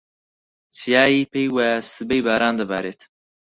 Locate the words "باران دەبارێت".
2.27-3.01